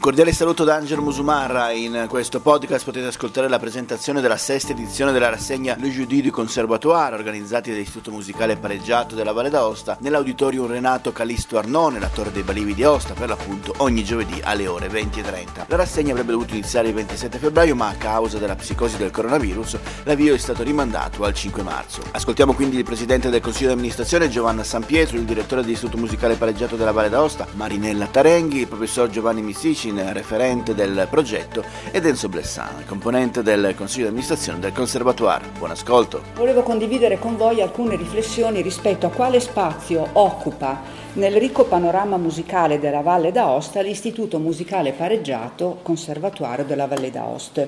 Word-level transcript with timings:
Un 0.00 0.06
cordiale 0.06 0.32
saluto 0.32 0.64
da 0.64 0.76
Angelo 0.76 1.02
Musumarra. 1.02 1.72
In 1.72 2.06
questo 2.08 2.40
podcast 2.40 2.86
potete 2.86 3.08
ascoltare 3.08 3.50
la 3.50 3.58
presentazione 3.58 4.22
della 4.22 4.38
sesta 4.38 4.72
edizione 4.72 5.12
della 5.12 5.28
rassegna 5.28 5.76
Le 5.78 5.90
Jeudi 5.90 6.22
du 6.22 6.30
Conservatoire, 6.30 7.14
organizzati 7.14 7.68
dall'Istituto 7.68 8.10
Musicale 8.10 8.56
Pareggiato 8.56 9.14
della 9.14 9.32
Valle 9.32 9.50
d'Aosta, 9.50 9.98
nell'auditorium 10.00 10.68
Renato 10.68 11.12
Calisto 11.12 11.58
Arnone, 11.58 12.00
la 12.00 12.08
Torre 12.08 12.32
dei 12.32 12.42
Balivi 12.42 12.72
di 12.72 12.82
Aosta, 12.82 13.12
per 13.12 13.28
l'appunto 13.28 13.74
ogni 13.76 14.02
giovedì 14.02 14.40
alle 14.42 14.66
ore 14.66 14.88
20.30. 14.88 15.64
La 15.66 15.76
rassegna 15.76 16.12
avrebbe 16.12 16.32
dovuto 16.32 16.54
iniziare 16.54 16.88
il 16.88 16.94
27 16.94 17.36
febbraio, 17.36 17.76
ma 17.76 17.88
a 17.88 17.94
causa 17.96 18.38
della 18.38 18.56
psicosi 18.56 18.96
del 18.96 19.10
coronavirus, 19.10 19.76
l'avvio 20.04 20.32
è 20.32 20.38
stato 20.38 20.62
rimandato 20.62 21.24
al 21.24 21.34
5 21.34 21.62
marzo. 21.62 22.00
Ascoltiamo 22.12 22.54
quindi 22.54 22.78
il 22.78 22.84
presidente 22.84 23.28
del 23.28 23.42
Consiglio 23.42 23.68
di 23.68 23.74
amministrazione 23.74 24.30
Giovanna 24.30 24.64
San 24.64 24.82
Pietro, 24.82 25.18
il 25.18 25.24
direttore 25.24 25.60
dell'Istituto 25.60 25.98
Musicale 25.98 26.36
Pareggiato 26.36 26.76
della 26.76 26.92
Valle 26.92 27.10
d'Aosta, 27.10 27.46
Marinella 27.52 28.06
Tarenghi, 28.06 28.60
il 28.60 28.66
professor 28.66 29.10
Giovanni 29.10 29.42
Mistici, 29.42 29.88
Martin, 29.90 30.12
referente 30.12 30.74
del 30.74 31.06
progetto, 31.10 31.64
ed 31.90 32.06
Enzo 32.06 32.28
Blessan, 32.28 32.84
componente 32.86 33.42
del 33.42 33.74
Consiglio 33.76 34.04
di 34.04 34.10
amministrazione 34.10 34.60
del 34.60 34.72
Conservatoire. 34.72 35.46
Buon 35.58 35.72
ascolto. 35.72 36.22
Volevo 36.34 36.62
condividere 36.62 37.18
con 37.18 37.36
voi 37.36 37.60
alcune 37.60 37.96
riflessioni 37.96 38.62
rispetto 38.62 39.06
a 39.06 39.10
quale 39.10 39.40
spazio 39.40 40.06
occupa 40.12 40.80
nel 41.14 41.34
ricco 41.34 41.64
panorama 41.64 42.16
musicale 42.16 42.78
della 42.78 43.00
Valle 43.00 43.32
d'Aosta 43.32 43.80
l'Istituto 43.80 44.38
Musicale 44.38 44.92
Pareggiato 44.92 45.78
Conservatoire 45.82 46.64
della 46.64 46.86
Valle 46.86 47.10
d'Aosta. 47.10 47.66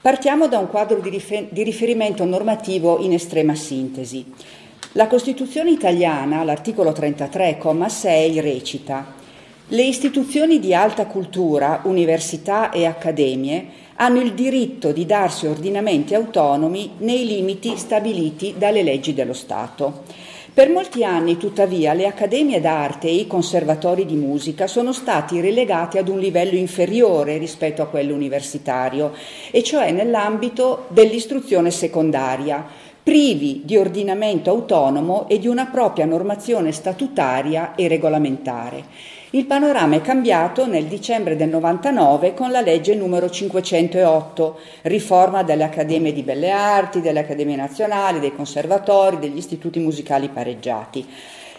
Partiamo 0.00 0.48
da 0.48 0.58
un 0.58 0.68
quadro 0.68 1.00
di, 1.00 1.08
rifer- 1.08 1.48
di 1.50 1.62
riferimento 1.62 2.24
normativo 2.24 2.98
in 3.00 3.12
estrema 3.12 3.54
sintesi. 3.54 4.32
La 4.92 5.08
Costituzione 5.08 5.70
italiana, 5.70 6.40
all'articolo 6.40 6.90
33,6, 6.90 8.40
recita 8.40 9.22
le 9.68 9.82
istituzioni 9.82 10.60
di 10.60 10.74
alta 10.74 11.06
cultura, 11.06 11.80
università 11.84 12.70
e 12.70 12.84
accademie 12.84 13.82
hanno 13.96 14.20
il 14.20 14.34
diritto 14.34 14.92
di 14.92 15.06
darsi 15.06 15.46
ordinamenti 15.46 16.14
autonomi 16.14 16.96
nei 16.98 17.24
limiti 17.24 17.76
stabiliti 17.78 18.56
dalle 18.58 18.82
leggi 18.82 19.14
dello 19.14 19.32
Stato. 19.32 20.02
Per 20.52 20.68
molti 20.68 21.02
anni, 21.02 21.38
tuttavia, 21.38 21.94
le 21.94 22.06
accademie 22.06 22.60
d'arte 22.60 23.08
e 23.08 23.14
i 23.14 23.26
conservatori 23.26 24.04
di 24.04 24.16
musica 24.16 24.66
sono 24.66 24.92
stati 24.92 25.40
relegati 25.40 25.96
ad 25.96 26.08
un 26.08 26.18
livello 26.18 26.56
inferiore 26.56 27.38
rispetto 27.38 27.80
a 27.80 27.86
quello 27.86 28.14
universitario, 28.14 29.12
e 29.50 29.62
cioè 29.62 29.92
nell'ambito 29.92 30.84
dell'istruzione 30.88 31.70
secondaria, 31.70 32.64
privi 33.02 33.62
di 33.64 33.76
ordinamento 33.76 34.50
autonomo 34.50 35.26
e 35.28 35.38
di 35.38 35.48
una 35.48 35.66
propria 35.66 36.04
normazione 36.04 36.70
statutaria 36.70 37.74
e 37.74 37.88
regolamentare. 37.88 38.84
Il 39.34 39.46
panorama 39.46 39.96
è 39.96 40.00
cambiato 40.00 40.64
nel 40.64 40.84
dicembre 40.84 41.34
del 41.34 41.48
99 41.48 42.34
con 42.34 42.52
la 42.52 42.60
legge 42.60 42.94
numero 42.94 43.28
508, 43.28 44.58
riforma 44.82 45.42
delle 45.42 45.64
Accademie 45.64 46.12
di 46.12 46.22
Belle 46.22 46.52
Arti, 46.52 47.00
delle 47.00 47.18
Accademie 47.18 47.56
Nazionali, 47.56 48.20
dei 48.20 48.32
conservatori, 48.32 49.18
degli 49.18 49.36
istituti 49.36 49.80
musicali 49.80 50.28
pareggiati. 50.28 51.04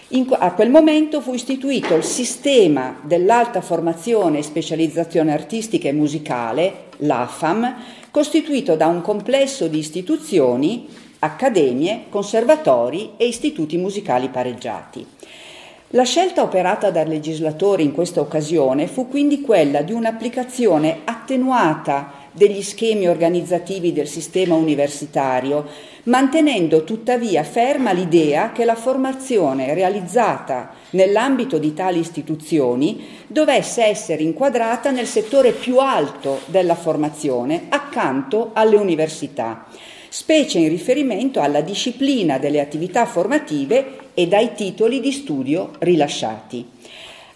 In, 0.09 0.25
a 0.39 0.53
quel 0.53 0.69
momento 0.69 1.19
fu 1.19 1.33
istituito 1.33 1.95
il 1.95 2.05
sistema 2.05 2.97
dell'alta 3.01 3.59
formazione 3.59 4.37
e 4.37 4.43
specializzazione 4.43 5.33
artistica 5.33 5.89
e 5.89 5.93
musicale, 5.93 6.83
l'AFAM, 6.99 7.75
costituito 8.09 8.77
da 8.77 8.87
un 8.87 9.01
complesso 9.01 9.67
di 9.67 9.79
istituzioni, 9.79 10.87
accademie, 11.19 12.05
conservatori 12.07 13.15
e 13.17 13.27
istituti 13.27 13.75
musicali 13.75 14.29
pareggiati. 14.29 15.05
La 15.95 16.03
scelta 16.03 16.41
operata 16.41 16.91
dal 16.91 17.07
legislatore 17.07 17.81
in 17.81 17.93
questa 17.93 18.19
occasione 18.19 18.85
fu 18.85 19.07
quindi 19.07 19.39
quella 19.39 19.81
di 19.81 19.93
un'applicazione 19.93 21.03
attenuata 21.05 22.11
degli 22.33 22.61
schemi 22.61 23.07
organizzativi 23.07 23.93
del 23.93 24.09
sistema 24.09 24.55
universitario, 24.55 25.65
mantenendo 26.03 26.83
tuttavia 26.83 27.43
ferma 27.43 27.93
l'idea 27.93 28.51
che 28.51 28.65
la 28.65 28.75
formazione 28.75 29.73
realizzata 29.73 30.71
nell'ambito 30.89 31.59
di 31.59 31.73
tali 31.73 31.99
istituzioni 31.99 33.05
dovesse 33.27 33.85
essere 33.85 34.21
inquadrata 34.21 34.91
nel 34.91 35.07
settore 35.07 35.53
più 35.53 35.77
alto 35.77 36.41
della 36.47 36.75
formazione 36.75 37.67
accanto 37.69 38.49
alle 38.51 38.75
università 38.75 39.63
specie 40.09 40.59
in 40.59 40.69
riferimento 40.69 41.41
alla 41.41 41.59
disciplina 41.59 42.37
delle 42.37 42.61
attività 42.61 43.05
formative 43.05 44.04
e 44.15 44.27
dai 44.27 44.55
titoli 44.55 44.99
di 44.99 45.11
studio 45.11 45.73
rilasciati. 45.77 46.73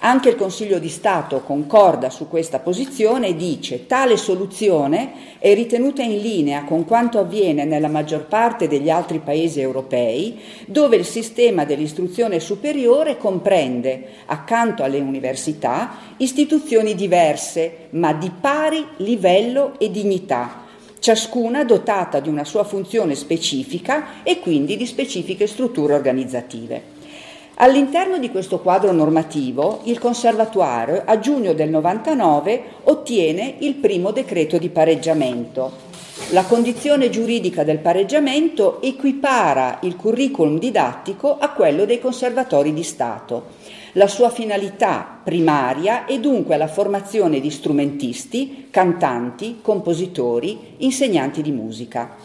Anche 0.01 0.29
il 0.29 0.37
Consiglio 0.37 0.79
di 0.79 0.87
Stato 0.87 1.41
concorda 1.41 2.09
su 2.09 2.29
questa 2.29 2.59
posizione 2.59 3.27
e 3.27 3.35
dice 3.35 3.85
tale 3.85 4.15
soluzione 4.15 5.37
è 5.39 5.53
ritenuta 5.53 6.01
in 6.01 6.19
linea 6.19 6.63
con 6.63 6.85
quanto 6.85 7.19
avviene 7.19 7.65
nella 7.65 7.89
maggior 7.89 8.25
parte 8.25 8.69
degli 8.69 8.89
altri 8.89 9.19
paesi 9.19 9.59
europei, 9.59 10.39
dove 10.67 10.95
il 10.95 11.03
sistema 11.03 11.65
dell'istruzione 11.65 12.39
superiore 12.39 13.17
comprende, 13.17 14.05
accanto 14.27 14.83
alle 14.83 14.99
università, 14.99 15.97
istituzioni 16.15 16.95
diverse, 16.95 17.87
ma 17.89 18.13
di 18.13 18.31
pari 18.39 18.85
livello 18.97 19.77
e 19.79 19.91
dignità, 19.91 20.67
ciascuna 20.99 21.63
dotata 21.63 22.19
di 22.19 22.29
una 22.29 22.43
sua 22.43 22.63
funzione 22.63 23.15
specifica 23.15 24.21
e 24.23 24.39
quindi 24.39 24.77
di 24.77 24.85
specifiche 24.85 25.47
strutture 25.47 25.93
organizzative. 25.93 26.97
All'interno 27.61 28.17
di 28.19 28.29
questo 28.29 28.59
quadro 28.59 28.91
normativo, 28.91 29.81
il 29.83 29.99
Conservatoire 29.99 31.03
a 31.05 31.19
giugno 31.19 31.53
del 31.53 31.69
99 31.69 32.63
ottiene 32.83 33.55
il 33.59 33.75
primo 33.75 34.11
decreto 34.11 34.57
di 34.57 34.69
pareggiamento. 34.69 35.87
La 36.31 36.43
condizione 36.43 37.09
giuridica 37.09 37.63
del 37.63 37.79
pareggiamento 37.79 38.81
equipara 38.81 39.79
il 39.81 39.95
curriculum 39.95 40.59
didattico 40.59 41.37
a 41.37 41.49
quello 41.49 41.85
dei 41.85 41.99
conservatori 41.99 42.71
di 42.71 42.83
Stato 42.83 43.57
la 43.93 44.07
sua 44.07 44.29
finalità 44.29 45.19
primaria 45.23 46.05
è 46.05 46.19
dunque 46.19 46.57
la 46.57 46.67
formazione 46.67 47.39
di 47.39 47.49
strumentisti, 47.49 48.67
cantanti, 48.69 49.59
compositori, 49.61 50.75
insegnanti 50.77 51.41
di 51.41 51.51
musica. 51.51 52.15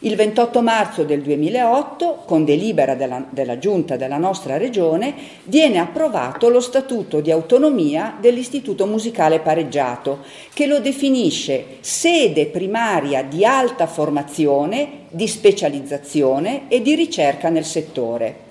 Il 0.00 0.14
28 0.14 0.62
marzo 0.62 1.02
del 1.02 1.22
2008, 1.22 2.22
con 2.24 2.44
delibera 2.44 2.94
della, 2.94 3.24
della, 3.30 3.58
Giunta 3.58 3.96
della 3.96 4.16
nostra 4.16 4.56
Regione, 4.56 5.12
viene 5.44 5.78
approvato 5.78 6.48
lo 6.48 6.60
Statuto 6.60 7.20
di 7.20 7.32
autonomia 7.32 8.16
dell'Istituto 8.20 8.86
Musicale 8.86 9.40
Pareggiato, 9.40 10.20
che 10.52 10.66
lo 10.66 10.78
definisce 10.78 11.78
sede 11.80 12.46
primaria 12.46 13.24
di 13.24 13.44
alta 13.44 13.88
formazione, 13.88 15.06
di 15.10 15.26
specializzazione 15.26 16.68
e 16.68 16.80
di 16.80 16.94
ricerca 16.94 17.48
nel 17.48 17.64
settore. 17.64 18.47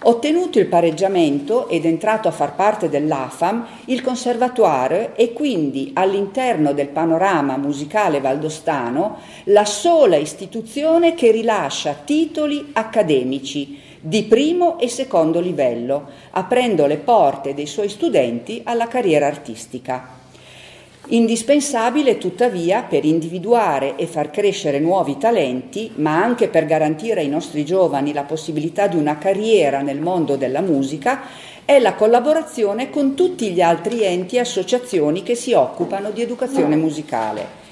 Ottenuto 0.00 0.60
il 0.60 0.66
pareggiamento 0.66 1.68
ed 1.68 1.84
entrato 1.84 2.28
a 2.28 2.30
far 2.30 2.54
parte 2.54 2.88
dell'AFAM, 2.88 3.66
il 3.86 4.00
Conservatoire 4.00 5.14
è 5.14 5.32
quindi 5.32 5.90
all'interno 5.92 6.72
del 6.72 6.86
panorama 6.86 7.56
musicale 7.56 8.20
valdostano 8.20 9.18
la 9.44 9.64
sola 9.64 10.14
istituzione 10.14 11.14
che 11.14 11.32
rilascia 11.32 11.94
titoli 12.04 12.70
accademici 12.74 13.80
di 14.00 14.22
primo 14.22 14.78
e 14.78 14.86
secondo 14.86 15.40
livello, 15.40 16.06
aprendo 16.30 16.86
le 16.86 16.98
porte 16.98 17.52
dei 17.52 17.66
suoi 17.66 17.88
studenti 17.88 18.60
alla 18.62 18.86
carriera 18.86 19.26
artistica. 19.26 20.16
Indispensabile 21.10 22.18
tuttavia 22.18 22.82
per 22.82 23.04
individuare 23.04 23.96
e 23.96 24.06
far 24.06 24.30
crescere 24.30 24.78
nuovi 24.78 25.16
talenti, 25.16 25.90
ma 25.96 26.22
anche 26.22 26.48
per 26.48 26.66
garantire 26.66 27.20
ai 27.20 27.28
nostri 27.28 27.64
giovani 27.64 28.12
la 28.12 28.24
possibilità 28.24 28.86
di 28.86 28.96
una 28.96 29.16
carriera 29.16 29.80
nel 29.80 30.00
mondo 30.00 30.36
della 30.36 30.60
musica, 30.60 31.22
è 31.64 31.78
la 31.78 31.94
collaborazione 31.94 32.90
con 32.90 33.14
tutti 33.14 33.50
gli 33.50 33.60
altri 33.60 34.02
enti 34.02 34.36
e 34.36 34.40
associazioni 34.40 35.22
che 35.22 35.34
si 35.34 35.52
occupano 35.52 36.10
di 36.10 36.22
educazione 36.22 36.76
musicale. 36.76 37.66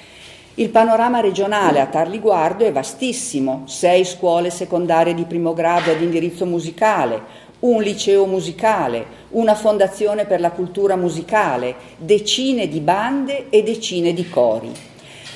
Il 0.55 0.69
panorama 0.69 1.19
regionale 1.19 1.79
a 1.79 1.85
tal 1.85 2.07
riguardo 2.07 2.65
è 2.65 2.71
vastissimo, 2.71 3.63
sei 3.65 4.03
scuole 4.05 4.49
secondarie 4.49 5.13
di 5.13 5.25
primo 5.25 5.53
grado 5.53 5.91
ad 5.91 6.01
indirizzo 6.01 6.47
musicale, 6.47 7.45
un 7.59 7.81
liceo 7.81 8.25
musicale, 8.25 9.05
una 9.29 9.55
fondazione 9.55 10.25
per 10.25 10.39
la 10.39 10.51
cultura 10.51 10.95
musicale, 10.95 11.75
decine 11.97 12.67
di 12.67 12.79
bande 12.79 13.47
e 13.49 13.63
decine 13.63 14.13
di 14.13 14.29
cori. 14.29 14.71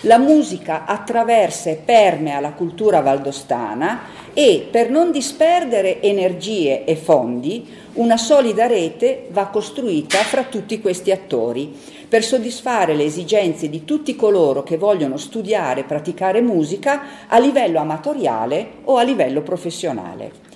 La 0.05 0.17
musica 0.17 0.85
attraversa 0.85 1.69
e 1.69 1.75
permea 1.75 2.39
la 2.39 2.53
cultura 2.53 3.01
valdostana 3.01 4.01
e, 4.33 4.67
per 4.69 4.89
non 4.89 5.11
disperdere 5.11 6.01
energie 6.01 6.85
e 6.85 6.95
fondi, 6.95 7.67
una 7.93 8.17
solida 8.17 8.65
rete 8.65 9.27
va 9.29 9.47
costruita 9.47 10.17
fra 10.19 10.43
tutti 10.43 10.79
questi 10.79 11.11
attori 11.11 11.77
per 12.07 12.23
soddisfare 12.23 12.95
le 12.95 13.03
esigenze 13.03 13.69
di 13.69 13.85
tutti 13.85 14.15
coloro 14.15 14.63
che 14.63 14.77
vogliono 14.77 15.17
studiare 15.17 15.81
e 15.81 15.85
praticare 15.85 16.41
musica 16.41 17.27
a 17.27 17.37
livello 17.37 17.79
amatoriale 17.79 18.71
o 18.85 18.97
a 18.97 19.03
livello 19.03 19.41
professionale. 19.41 20.50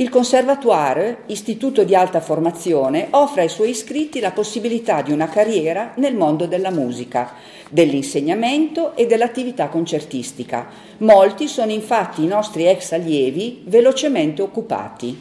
Il 0.00 0.08
Conservatoire, 0.08 1.24
istituto 1.26 1.84
di 1.84 1.94
alta 1.94 2.20
formazione, 2.20 3.08
offre 3.10 3.42
ai 3.42 3.50
suoi 3.50 3.68
iscritti 3.68 4.18
la 4.18 4.30
possibilità 4.30 5.02
di 5.02 5.12
una 5.12 5.28
carriera 5.28 5.92
nel 5.96 6.16
mondo 6.16 6.46
della 6.46 6.70
musica, 6.70 7.34
dell'insegnamento 7.68 8.96
e 8.96 9.04
dell'attività 9.04 9.68
concertistica. 9.68 10.68
Molti 11.00 11.48
sono 11.48 11.70
infatti 11.70 12.22
i 12.24 12.26
nostri 12.26 12.66
ex 12.66 12.92
allievi 12.92 13.60
velocemente 13.66 14.40
occupati. 14.40 15.20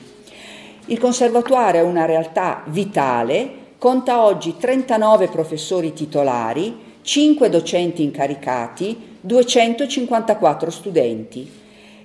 Il 0.86 0.98
Conservatoire 0.98 1.80
è 1.80 1.84
una 1.84 2.06
realtà 2.06 2.64
vitale, 2.68 3.74
conta 3.78 4.24
oggi 4.24 4.56
39 4.58 5.28
professori 5.28 5.92
titolari, 5.92 6.96
5 7.02 7.50
docenti 7.50 8.02
incaricati, 8.02 9.18
254 9.20 10.72
studenti. 10.72 11.58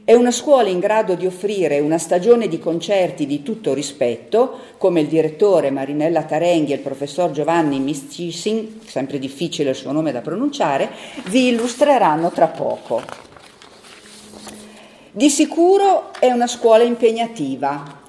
È 0.06 0.12
una 0.12 0.32
scuola 0.32 0.68
in 0.68 0.80
grado 0.80 1.14
di 1.14 1.24
offrire 1.24 1.80
una 1.80 1.96
stagione 1.96 2.46
di 2.46 2.58
concerti 2.58 3.24
di 3.24 3.42
tutto 3.42 3.72
rispetto, 3.72 4.58
come 4.76 5.00
il 5.00 5.06
direttore 5.06 5.70
Marinella 5.70 6.24
Tarenghi 6.24 6.72
e 6.72 6.74
il 6.74 6.82
professor 6.82 7.30
Giovanni 7.30 7.80
Miscisin, 7.80 8.80
sempre 8.84 9.18
difficile 9.18 9.70
il 9.70 9.76
suo 9.76 9.92
nome 9.92 10.12
da 10.12 10.20
pronunciare, 10.20 10.90
vi 11.28 11.48
illustreranno 11.48 12.30
tra 12.32 12.48
poco. 12.48 13.00
Di 15.10 15.30
sicuro 15.30 16.12
è 16.18 16.30
una 16.30 16.48
scuola 16.48 16.82
impegnativa, 16.82 18.02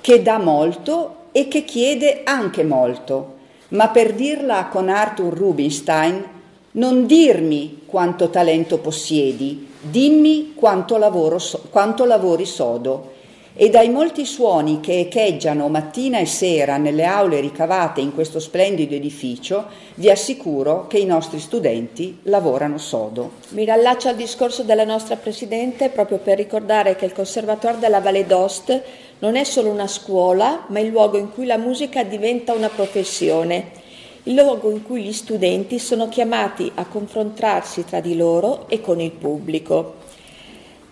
che 0.00 0.22
dà 0.22 0.38
molto 0.38 1.16
e 1.32 1.48
che 1.48 1.64
chiede 1.64 2.20
anche 2.22 2.62
molto, 2.62 3.38
ma 3.70 3.88
per 3.88 4.12
dirla 4.14 4.66
con 4.66 4.88
Arthur 4.88 5.36
Rubinstein, 5.36 6.38
non 6.72 7.06
dirmi 7.06 7.82
quanto 7.86 8.30
talento 8.30 8.78
possiedi, 8.78 9.68
Dimmi 9.82 10.52
quanto, 10.54 10.98
lavoro, 10.98 11.38
quanto 11.70 12.04
lavori 12.04 12.44
sodo. 12.44 13.12
E 13.54 13.70
dai 13.70 13.88
molti 13.88 14.26
suoni 14.26 14.80
che 14.80 15.00
echeggiano 15.00 15.68
mattina 15.68 16.18
e 16.18 16.26
sera 16.26 16.76
nelle 16.76 17.04
aule 17.04 17.40
ricavate 17.40 18.00
in 18.00 18.14
questo 18.14 18.40
splendido 18.40 18.94
edificio, 18.94 19.66
vi 19.94 20.10
assicuro 20.10 20.86
che 20.86 20.98
i 20.98 21.06
nostri 21.06 21.40
studenti 21.40 22.20
lavorano 22.24 22.76
sodo. 22.76 23.32
Mi 23.50 23.64
rallaccio 23.64 24.08
al 24.08 24.16
discorso 24.16 24.62
della 24.62 24.84
nostra 24.84 25.16
Presidente 25.16 25.88
proprio 25.88 26.18
per 26.18 26.36
ricordare 26.36 26.94
che 26.94 27.06
il 27.06 27.12
Conservatoire 27.12 27.78
della 27.78 28.00
Valle 28.00 28.26
d'Ost 28.26 28.82
non 29.20 29.36
è 29.36 29.44
solo 29.44 29.70
una 29.70 29.88
scuola, 29.88 30.66
ma 30.68 30.78
il 30.78 30.88
luogo 30.88 31.16
in 31.16 31.32
cui 31.32 31.46
la 31.46 31.58
musica 31.58 32.04
diventa 32.04 32.52
una 32.52 32.68
professione 32.68 33.79
il 34.24 34.34
luogo 34.34 34.70
in 34.70 34.82
cui 34.82 35.02
gli 35.02 35.12
studenti 35.12 35.78
sono 35.78 36.08
chiamati 36.08 36.70
a 36.74 36.84
confrontarsi 36.84 37.84
tra 37.84 38.00
di 38.00 38.16
loro 38.16 38.68
e 38.68 38.80
con 38.80 39.00
il 39.00 39.12
pubblico. 39.12 39.94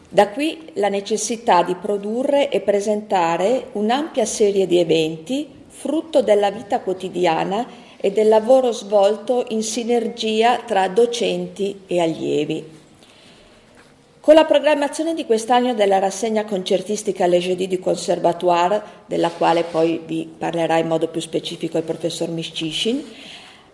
Da 0.08 0.28
qui 0.28 0.70
la 0.74 0.88
necessità 0.88 1.62
di 1.62 1.74
produrre 1.74 2.48
e 2.48 2.60
presentare 2.60 3.66
un'ampia 3.72 4.24
serie 4.24 4.66
di 4.66 4.78
eventi 4.78 5.46
frutto 5.66 6.22
della 6.22 6.50
vita 6.50 6.80
quotidiana 6.80 7.66
e 7.98 8.10
del 8.10 8.28
lavoro 8.28 8.72
svolto 8.72 9.44
in 9.48 9.62
sinergia 9.62 10.60
tra 10.64 10.88
docenti 10.88 11.82
e 11.86 12.00
allievi. 12.00 12.77
Con 14.20 14.34
la 14.34 14.44
programmazione 14.44 15.14
di 15.14 15.24
quest'anno 15.24 15.74
della 15.74 16.00
rassegna 16.00 16.44
concertistica 16.44 17.26
Le 17.26 17.38
Jeudi 17.38 17.68
du 17.68 17.78
Conservatoire, 17.78 18.82
della 19.06 19.30
quale 19.30 19.62
poi 19.62 20.02
vi 20.04 20.28
parlerà 20.36 20.76
in 20.76 20.88
modo 20.88 21.06
più 21.06 21.20
specifico 21.20 21.78
il 21.78 21.84
professor 21.84 22.28
Miscishin, 22.28 23.02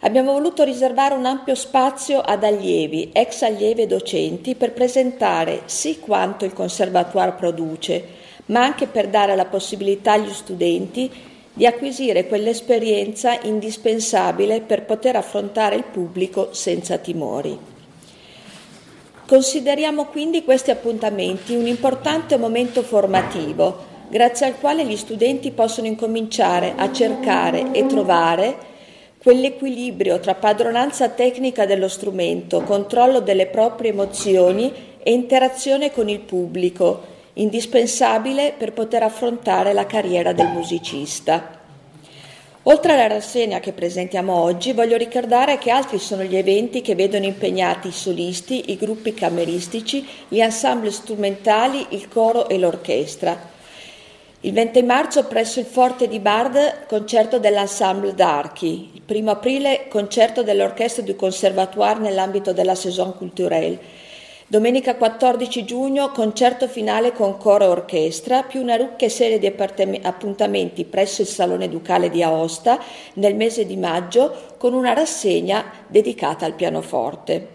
abbiamo 0.00 0.32
voluto 0.32 0.62
riservare 0.62 1.14
un 1.14 1.24
ampio 1.24 1.54
spazio 1.54 2.20
ad 2.20 2.44
allievi, 2.44 3.10
ex 3.12 3.42
allievi 3.42 3.82
e 3.82 3.86
docenti 3.86 4.54
per 4.54 4.72
presentare 4.72 5.62
sì 5.64 5.98
quanto 5.98 6.44
il 6.44 6.52
Conservatoire 6.52 7.32
produce, 7.32 8.04
ma 8.46 8.62
anche 8.62 8.86
per 8.86 9.08
dare 9.08 9.34
la 9.34 9.46
possibilità 9.46 10.12
agli 10.12 10.32
studenti 10.32 11.10
di 11.52 11.66
acquisire 11.66 12.28
quell'esperienza 12.28 13.40
indispensabile 13.40 14.60
per 14.60 14.84
poter 14.84 15.16
affrontare 15.16 15.76
il 15.76 15.84
pubblico 15.84 16.52
senza 16.52 16.98
timori. 16.98 17.72
Consideriamo 19.26 20.04
quindi 20.04 20.44
questi 20.44 20.70
appuntamenti 20.70 21.54
un 21.54 21.66
importante 21.66 22.36
momento 22.36 22.82
formativo, 22.82 23.92
grazie 24.10 24.44
al 24.44 24.58
quale 24.60 24.84
gli 24.84 24.96
studenti 24.96 25.50
possono 25.50 25.86
incominciare 25.86 26.74
a 26.76 26.92
cercare 26.92 27.72
e 27.72 27.86
trovare 27.86 28.72
quell'equilibrio 29.16 30.20
tra 30.20 30.34
padronanza 30.34 31.08
tecnica 31.08 31.64
dello 31.64 31.88
strumento, 31.88 32.64
controllo 32.64 33.20
delle 33.20 33.46
proprie 33.46 33.92
emozioni 33.92 34.70
e 35.02 35.12
interazione 35.12 35.90
con 35.90 36.10
il 36.10 36.20
pubblico, 36.20 37.00
indispensabile 37.32 38.52
per 38.56 38.74
poter 38.74 39.04
affrontare 39.04 39.72
la 39.72 39.86
carriera 39.86 40.34
del 40.34 40.48
musicista. 40.48 41.63
Oltre 42.66 42.94
alla 42.94 43.08
rassegna 43.08 43.60
che 43.60 43.72
presentiamo 43.72 44.32
oggi, 44.32 44.72
voglio 44.72 44.96
ricordare 44.96 45.58
che 45.58 45.70
altri 45.70 45.98
sono 45.98 46.22
gli 46.22 46.34
eventi 46.34 46.80
che 46.80 46.94
vedono 46.94 47.26
impegnati 47.26 47.88
i 47.88 47.92
solisti, 47.92 48.70
i 48.70 48.78
gruppi 48.78 49.12
cameristici, 49.12 50.06
gli 50.28 50.40
ensemble 50.40 50.90
strumentali, 50.90 51.88
il 51.90 52.08
coro 52.08 52.48
e 52.48 52.58
l'orchestra. 52.58 53.52
Il 54.40 54.52
20 54.54 54.82
marzo 54.82 55.24
presso 55.24 55.60
il 55.60 55.66
Forte 55.66 56.08
di 56.08 56.20
Bard 56.20 56.86
concerto 56.86 57.38
dell'ensemble 57.38 58.14
d'Archi, 58.14 58.92
il 58.94 59.02
1 59.06 59.30
aprile 59.30 59.86
concerto 59.88 60.42
dell'orchestra 60.42 61.02
du 61.02 61.14
Conservatoire 61.16 62.00
nell'ambito 62.00 62.54
della 62.54 62.74
Saison 62.74 63.14
culturelle 63.14 63.78
Domenica 64.54 64.94
14 64.94 65.64
giugno 65.64 66.12
concerto 66.12 66.68
finale 66.68 67.10
con 67.10 67.36
coro 67.38 67.64
e 67.64 67.66
orchestra, 67.66 68.44
più 68.44 68.60
una 68.60 68.76
ricca 68.76 69.08
serie 69.08 69.40
di 69.40 69.52
appuntamenti 70.00 70.84
presso 70.84 71.22
il 71.22 71.26
Salone 71.26 71.68
Ducale 71.68 72.08
di 72.08 72.22
Aosta 72.22 72.78
nel 73.14 73.34
mese 73.34 73.66
di 73.66 73.76
maggio 73.76 74.52
con 74.56 74.72
una 74.72 74.92
rassegna 74.92 75.64
dedicata 75.88 76.46
al 76.46 76.52
pianoforte. 76.52 77.48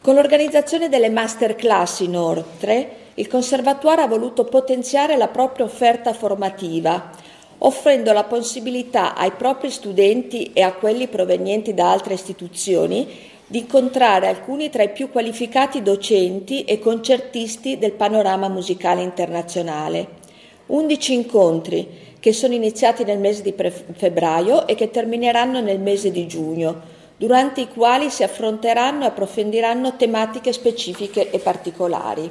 Con 0.00 0.14
l'organizzazione 0.14 0.88
delle 0.88 1.10
masterclass 1.10 2.00
inoltre, 2.00 2.88
il 3.12 3.28
Conservatoire 3.28 4.00
ha 4.00 4.06
voluto 4.06 4.44
potenziare 4.44 5.18
la 5.18 5.28
propria 5.28 5.66
offerta 5.66 6.14
formativa, 6.14 7.10
offrendo 7.58 8.14
la 8.14 8.24
possibilità 8.24 9.14
ai 9.14 9.32
propri 9.32 9.68
studenti 9.68 10.54
e 10.54 10.62
a 10.62 10.72
quelli 10.72 11.06
provenienti 11.06 11.74
da 11.74 11.90
altre 11.90 12.14
istituzioni 12.14 13.34
di 13.46 13.58
incontrare 13.58 14.26
alcuni 14.26 14.70
tra 14.70 14.82
i 14.82 14.90
più 14.90 15.10
qualificati 15.10 15.82
docenti 15.82 16.64
e 16.64 16.80
concertisti 16.80 17.78
del 17.78 17.92
panorama 17.92 18.48
musicale 18.48 19.02
internazionale. 19.02 20.24
Undici 20.66 21.14
incontri 21.14 22.14
che 22.18 22.32
sono 22.32 22.54
iniziati 22.54 23.04
nel 23.04 23.20
mese 23.20 23.42
di 23.42 23.54
febbraio 23.94 24.66
e 24.66 24.74
che 24.74 24.90
termineranno 24.90 25.60
nel 25.60 25.78
mese 25.78 26.10
di 26.10 26.26
giugno, 26.26 26.94
durante 27.16 27.60
i 27.60 27.68
quali 27.68 28.10
si 28.10 28.24
affronteranno 28.24 29.04
e 29.04 29.06
approfondiranno 29.06 29.94
tematiche 29.94 30.52
specifiche 30.52 31.30
e 31.30 31.38
particolari. 31.38 32.28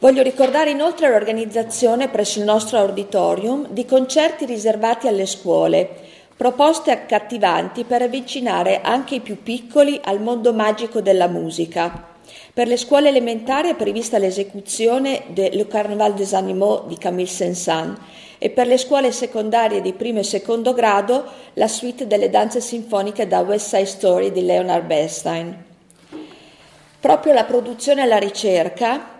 Voglio 0.00 0.22
ricordare 0.22 0.70
inoltre 0.70 1.08
l'organizzazione 1.08 2.08
presso 2.08 2.40
il 2.40 2.44
nostro 2.44 2.78
auditorium 2.78 3.68
di 3.70 3.86
concerti 3.86 4.44
riservati 4.44 5.06
alle 5.06 5.26
scuole, 5.26 5.90
proposte 6.42 6.90
accattivanti 6.90 7.84
per 7.84 8.02
avvicinare 8.02 8.80
anche 8.80 9.14
i 9.14 9.20
più 9.20 9.44
piccoli 9.44 10.00
al 10.02 10.20
mondo 10.20 10.52
magico 10.52 11.00
della 11.00 11.28
musica. 11.28 12.08
Per 12.52 12.66
le 12.66 12.76
scuole 12.76 13.10
elementari 13.10 13.68
è 13.68 13.76
prevista 13.76 14.18
l'esecuzione 14.18 15.22
de 15.28 15.50
Le 15.52 15.68
Carnaval 15.68 16.14
des 16.14 16.32
Animaux 16.34 16.88
di 16.88 16.98
Camille 16.98 17.28
Saint-Saëns 17.28 17.96
e 18.38 18.50
per 18.50 18.66
le 18.66 18.76
scuole 18.76 19.12
secondarie 19.12 19.80
di 19.80 19.92
primo 19.92 20.18
e 20.18 20.24
secondo 20.24 20.74
grado 20.74 21.26
la 21.52 21.68
suite 21.68 22.08
delle 22.08 22.28
danze 22.28 22.60
sinfoniche 22.60 23.28
da 23.28 23.38
West 23.42 23.68
Side 23.68 23.86
Story 23.86 24.32
di 24.32 24.44
Leonard 24.44 24.84
Bernstein. 24.84 25.64
Proprio 26.98 27.34
la 27.34 27.44
produzione 27.44 28.02
e 28.02 28.06
la 28.06 28.18
ricerca, 28.18 29.11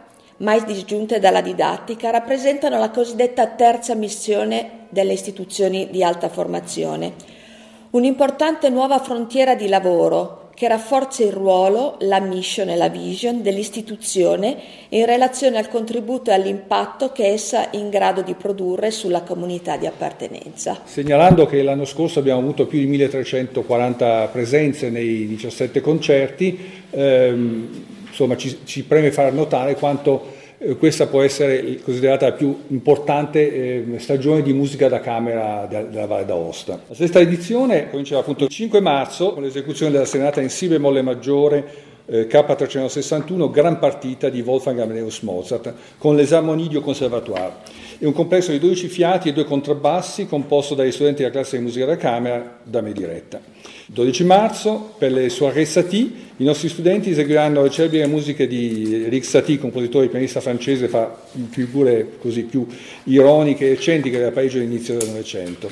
mai 0.43 0.65
disgiunte 0.65 1.19
dalla 1.19 1.41
didattica, 1.41 2.11
rappresentano 2.11 2.79
la 2.79 2.91
cosiddetta 2.91 3.47
terza 3.47 3.95
missione 3.95 4.87
delle 4.89 5.13
istituzioni 5.13 5.89
di 5.91 6.05
alta 6.05 6.29
formazione, 6.29 7.13
un'importante 7.91 8.69
nuova 8.69 8.99
frontiera 8.99 9.55
di 9.55 9.69
lavoro 9.69 10.41
che 10.55 10.69
rafforza 10.69 11.25
il 11.25 11.33
ruolo, 11.33 11.97
la 12.01 12.21
mission 12.21 12.69
e 12.69 12.77
la 12.77 12.89
vision 12.89 13.43
dell'istituzione 13.43 14.57
in 14.91 15.07
relazione 15.07 15.57
al 15.57 15.69
contributo 15.69 16.31
e 16.31 16.35
all'impatto 16.35 17.11
che 17.11 17.27
essa 17.27 17.71
è 17.71 17.77
in 17.77 17.89
grado 17.89 18.21
di 18.21 18.35
produrre 18.35 18.91
sulla 18.91 19.23
comunità 19.23 19.77
di 19.77 19.87
appartenenza. 19.87 20.83
Segnalando 20.85 21.47
che 21.47 21.63
l'anno 21.63 21.87
scorso 21.87 22.19
abbiamo 22.19 22.41
avuto 22.41 22.67
più 22.67 22.79
di 22.79 22.87
1340 22.87 24.29
presenze 24.31 24.91
nei 24.91 25.27
17 25.27 25.81
concerti, 25.81 26.59
ehm, 26.91 27.92
insomma 28.13 28.37
ci, 28.37 28.59
ci 28.65 28.85
preme 28.85 29.11
far 29.11 29.33
notare 29.33 29.75
quanto 29.75 30.41
eh, 30.59 30.77
questa 30.77 31.07
può 31.07 31.23
essere 31.23 31.81
considerata 31.83 32.27
la 32.27 32.33
più 32.33 32.57
importante 32.69 33.53
eh, 33.53 33.99
stagione 33.99 34.43
di 34.43 34.53
musica 34.53 34.89
da 34.89 35.01
camera 35.01 35.67
della 35.67 36.07
Valle 36.07 36.27
d'Aosta. 36.27 36.83
La 36.87 36.95
sesta 36.95 37.19
edizione 37.19 37.91
comincia 37.91 38.19
appunto 38.19 38.45
il 38.45 38.51
5 38.51 38.81
marzo 38.81 39.33
con 39.33 39.43
l'esecuzione 39.43 39.91
della 39.91 40.05
Senata 40.05 40.41
in 40.41 40.51
Si 40.51 40.69
bemolle 40.69 41.03
maggiore 41.03 41.91
eh, 42.07 42.27
K361, 42.27 43.51
gran 43.51 43.79
partita 43.79 44.29
di 44.29 44.41
Wolfgang 44.41 44.79
Amadeus 44.81 45.21
Mozart, 45.21 45.73
con 45.99 46.15
l'Esarmonidio 46.15 46.81
Conservatoire. 46.81 47.55
È 47.99 48.05
un 48.05 48.13
complesso 48.13 48.51
di 48.51 48.59
12 48.59 48.89
fiati 48.89 49.29
e 49.29 49.33
due 49.33 49.45
contrabbassi 49.45 50.27
composto 50.27 50.75
dagli 50.75 50.93
studenti 50.93 51.23
della 51.23 51.33
classe 51.33 51.57
di 51.57 51.63
musica 51.63 51.87
da 51.87 51.97
camera 51.97 52.59
da 52.63 52.81
me 52.81 52.93
diretta. 52.93 53.41
12 53.87 54.25
marzo, 54.25 54.95
per 54.99 55.13
le 55.13 55.29
soirée 55.29 55.65
Satie, 55.65 56.11
i 56.43 56.45
nostri 56.45 56.69
studenti 56.69 57.11
eseguiranno 57.11 57.63
le 57.63 57.71
celebri 57.71 58.05
musiche 58.09 58.49
di 58.49 59.05
Eric 59.05 59.25
Satie, 59.25 59.61
compositore 59.61 60.07
e 60.07 60.09
pianista 60.09 60.41
francese, 60.41 60.89
fa 60.89 61.17
figure 61.51 62.15
così 62.19 62.43
più 62.43 62.67
ironiche 63.05 63.69
e 63.69 63.73
eccentriche 63.75 64.19
della 64.19 64.33
Parigi 64.33 64.59
all'inizio 64.59 64.99
del 64.99 65.07
Novecento. 65.07 65.71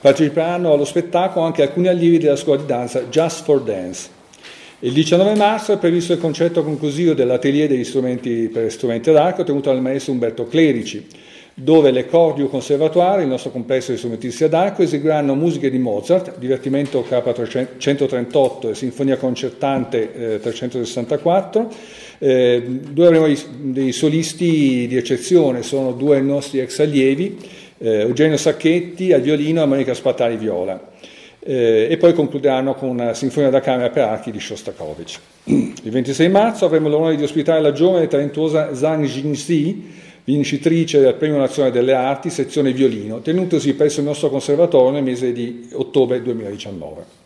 Parteciperanno 0.00 0.72
allo 0.72 0.84
spettacolo 0.84 1.44
anche 1.44 1.62
alcuni 1.62 1.86
allievi 1.86 2.18
della 2.18 2.34
scuola 2.34 2.60
di 2.60 2.66
danza 2.66 3.04
Just 3.04 3.44
for 3.44 3.62
Dance. 3.62 4.08
Il 4.80 4.94
19 4.94 5.36
marzo 5.36 5.74
è 5.74 5.78
previsto 5.78 6.12
il 6.12 6.18
concerto 6.18 6.64
conclusivo 6.64 7.14
dell'atelier 7.14 7.68
degli 7.68 7.84
strumenti 7.84 8.50
per 8.52 8.72
strumenti 8.72 9.12
d'arco 9.12 9.44
tenuto 9.44 9.70
dal 9.70 9.80
maestro 9.80 10.10
Umberto 10.10 10.48
Clerici 10.48 11.06
dove 11.62 11.90
le 11.90 12.06
Cordio 12.06 12.48
Conservatoire, 12.48 13.22
il 13.22 13.28
nostro 13.28 13.50
complesso 13.50 13.90
di 13.90 13.98
strumentisti 13.98 14.44
ad 14.44 14.54
arco, 14.54 14.82
eseguiranno 14.82 15.34
musiche 15.34 15.70
di 15.70 15.78
Mozart, 15.78 16.38
divertimento 16.38 17.04
K138 17.06 18.70
e 18.70 18.74
sinfonia 18.74 19.16
concertante 19.18 20.34
eh, 20.34 20.40
364. 20.40 21.68
Eh, 22.18 22.62
dove 22.90 23.06
avremo 23.06 23.26
dei, 23.26 23.38
dei 23.72 23.92
solisti 23.92 24.86
di 24.86 24.96
eccezione, 24.96 25.62
sono 25.62 25.92
due 25.92 26.20
nostri 26.20 26.60
ex 26.60 26.78
allievi, 26.80 27.38
eh, 27.78 28.00
Eugenio 28.00 28.36
Sacchetti 28.36 29.12
al 29.12 29.20
violino 29.20 29.62
e 29.62 29.66
Monica 29.66 29.92
Spatari 29.92 30.36
viola. 30.36 30.88
Eh, 31.42 31.88
e 31.90 31.96
poi 31.96 32.12
concluderanno 32.12 32.74
con 32.74 32.88
una 32.88 33.14
sinfonia 33.14 33.50
da 33.50 33.60
camera 33.60 33.90
per 33.90 34.04
archi 34.04 34.30
di 34.30 34.40
Shostakovich. 34.40 35.18
Il 35.44 35.90
26 35.90 36.28
marzo 36.28 36.66
avremo 36.66 36.88
l'onore 36.88 37.16
di 37.16 37.22
ospitare 37.22 37.60
la 37.60 37.72
giovane 37.72 38.04
e 38.04 38.08
talentuosa 38.08 38.74
Zhang 38.74 39.06
Jingxi, 39.06 40.08
vincitrice 40.24 41.00
del 41.00 41.14
Premio 41.14 41.38
Nazionale 41.38 41.72
delle 41.72 41.94
Arti, 41.94 42.30
sezione 42.30 42.72
violino, 42.72 43.20
tenutosi 43.20 43.74
presso 43.74 44.00
il 44.00 44.06
nostro 44.06 44.28
conservatorio 44.30 44.90
nel 44.90 45.02
mese 45.02 45.32
di 45.32 45.68
ottobre 45.72 46.22
2019. 46.22 47.18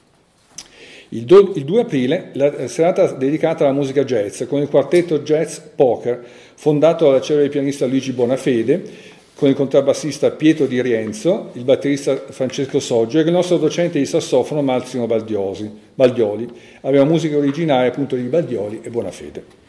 Il 1.10 1.24
2 1.24 1.80
aprile 1.80 2.30
la 2.32 2.66
serata 2.66 3.12
dedicata 3.12 3.64
alla 3.64 3.72
musica 3.72 4.04
jazz 4.04 4.42
con 4.44 4.60
il 4.60 4.68
quartetto 4.68 5.20
Jazz 5.20 5.58
Poker, 5.76 6.24
fondato 6.54 7.04
dalla 7.04 7.20
celebre 7.20 7.50
pianista 7.50 7.86
Luigi 7.86 8.12
Bonafede, 8.12 9.12
con 9.34 9.48
il 9.48 9.54
contrabbassista 9.54 10.30
Pietro 10.30 10.66
Di 10.66 10.80
Rienzo, 10.80 11.50
il 11.54 11.64
batterista 11.64 12.16
Francesco 12.16 12.80
Soggio 12.80 13.18
e 13.18 13.22
il 13.22 13.30
nostro 13.30 13.58
docente 13.58 13.98
di 13.98 14.06
sassofono 14.06 14.62
Marzino 14.62 15.06
Baldioli. 15.06 16.50
Aveva 16.80 17.04
musica 17.04 17.36
originale 17.36 17.88
appunto 17.88 18.16
di 18.16 18.22
Baldioli 18.22 18.80
e 18.82 18.90
Bonafede. 18.90 19.63